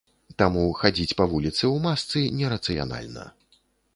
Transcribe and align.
Таму 0.41 0.63
хадзіць 0.79 1.17
па 1.19 1.27
вуліцы 1.33 1.59
ў 1.59 1.75
масцы 1.85 2.23
не 2.39 2.47
рацыянальна. 2.53 3.27